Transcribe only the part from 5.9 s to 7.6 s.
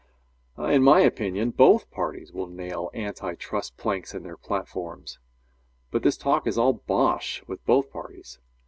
But this talk is all bosh